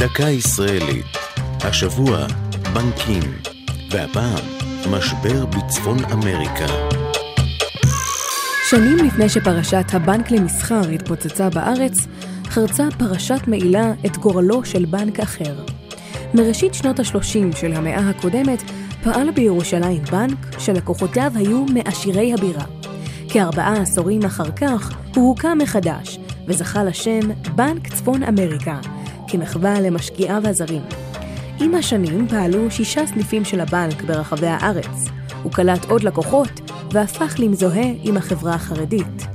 דקה 0.00 0.28
ישראלית. 0.28 1.06
השבוע, 1.60 2.26
בנקים. 2.74 3.22
והפעם, 3.90 4.44
משבר 4.90 5.46
בצפון 5.46 5.98
אמריקה. 6.12 6.66
שנים 8.70 8.96
לפני 8.96 9.28
שפרשת 9.28 9.84
הבנק 9.92 10.30
למסחר 10.30 10.88
התפוצצה 10.94 11.50
בארץ, 11.50 12.06
חרצה 12.46 12.84
פרשת 12.98 13.40
מעילה 13.46 13.92
את 14.06 14.16
גורלו 14.16 14.64
של 14.64 14.84
בנק 14.84 15.20
אחר. 15.20 15.64
מראשית 16.34 16.74
שנות 16.74 16.98
ה-30 16.98 17.56
של 17.56 17.72
המאה 17.72 18.10
הקודמת 18.10 18.62
פעל 19.02 19.30
בירושלים 19.30 20.02
בנק 20.02 20.58
שלקוחותיו 20.58 21.32
היו 21.34 21.64
מעשירי 21.64 22.34
הבירה. 22.34 22.64
כארבעה 23.28 23.82
עשורים 23.82 24.24
אחר 24.24 24.50
כך 24.50 24.92
הוא 25.16 25.28
הוקם 25.28 25.58
מחדש 25.62 26.18
וזכה 26.46 26.84
לשם 26.84 27.20
בנק 27.54 27.88
צפון 27.94 28.22
אמריקה, 28.22 28.80
כמחווה 29.30 29.80
למשקיעיו 29.80 30.42
הזרים. 30.48 30.82
עם 31.60 31.74
השנים 31.74 32.28
פעלו 32.28 32.70
שישה 32.70 33.06
סניפים 33.06 33.44
של 33.44 33.60
הבנק 33.60 34.02
ברחבי 34.02 34.46
הארץ. 34.46 35.08
הוא 35.42 35.52
קלט 35.52 35.84
עוד 35.84 36.02
לקוחות 36.02 36.60
והפך 36.92 37.34
למזוהה 37.38 37.86
עם 38.02 38.16
החברה 38.16 38.54
החרדית. 38.54 39.26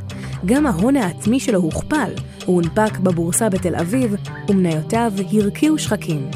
גם 0.45 0.67
ההון 0.67 0.95
העצמי 0.95 1.39
שלו 1.39 1.59
הוכפל, 1.59 2.11
הוא 2.45 2.55
הונפק 2.55 2.97
בבורסה 2.97 3.49
בתל 3.49 3.75
אביב, 3.75 4.15
ומניותיו 4.49 5.13
הרקיעו 5.33 5.77
שחקים. 5.77 6.29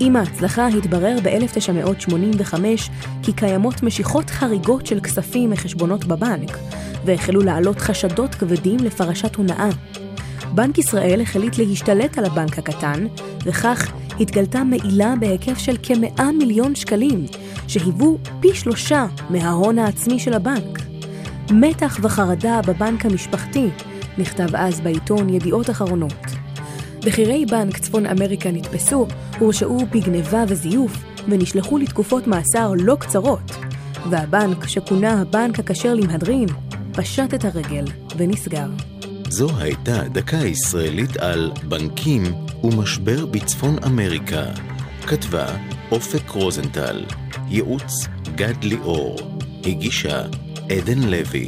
עם 0.00 0.16
ההצלחה 0.16 0.66
התברר 0.66 1.16
ב-1985 1.22 2.54
כי 3.22 3.32
קיימות 3.32 3.82
משיכות 3.82 4.30
חריגות 4.30 4.86
של 4.86 5.00
כספים 5.00 5.50
מחשבונות 5.50 6.04
בבנק, 6.04 6.58
והחלו 7.04 7.40
לעלות 7.40 7.80
חשדות 7.80 8.34
כבדים 8.34 8.76
לפרשת 8.80 9.36
הונאה. 9.36 9.68
בנק 10.54 10.78
ישראל 10.78 11.20
החליט 11.20 11.58
להשתלט 11.58 12.18
על 12.18 12.24
הבנק 12.24 12.58
הקטן, 12.58 13.06
וכך 13.44 13.92
התגלתה 14.20 14.64
מעילה 14.64 15.14
בהיקף 15.20 15.58
של 15.58 15.76
כ-100 15.82 16.22
מיליון 16.38 16.74
שקלים, 16.74 17.26
שהיוו 17.68 18.18
פי 18.40 18.54
שלושה 18.54 19.06
מההון 19.30 19.78
העצמי 19.78 20.18
של 20.18 20.32
הבנק. 20.32 20.78
מתח 21.50 21.98
וחרדה 22.02 22.60
בבנק 22.66 23.06
המשפחתי, 23.06 23.68
נכתב 24.18 24.56
אז 24.56 24.80
בעיתון 24.80 25.28
ידיעות 25.28 25.70
אחרונות. 25.70 26.24
בכירי 27.06 27.46
בנק 27.46 27.78
צפון 27.78 28.06
אמריקה 28.06 28.50
נתפסו, 28.50 29.06
הורשעו 29.38 29.78
בגניבה 29.90 30.44
וזיוף, 30.48 31.04
ונשלחו 31.28 31.78
לתקופות 31.78 32.26
מאסר 32.26 32.72
לא 32.76 32.96
קצרות. 33.00 33.52
והבנק, 34.10 34.66
שכונה 34.66 35.20
הבנק 35.20 35.58
הכשר 35.58 35.94
למהדרין, 35.94 36.48
פשט 36.92 37.34
את 37.34 37.44
הרגל 37.44 37.84
ונסגר. 38.16 38.91
זו 39.32 39.48
הייתה 39.58 40.02
דקה 40.08 40.36
ישראלית 40.36 41.16
על 41.16 41.52
בנקים 41.68 42.22
ומשבר 42.64 43.26
בצפון 43.26 43.76
אמריקה. 43.86 44.44
כתבה 45.06 45.46
אופק 45.90 46.30
רוזנטל, 46.30 47.04
ייעוץ 47.48 48.06
גד 48.34 48.64
ליאור, 48.64 49.18
הגישה 49.66 50.22
עדן 50.70 50.98
לוי. 50.98 51.46